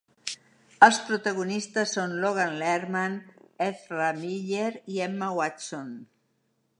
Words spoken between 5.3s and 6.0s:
Watson.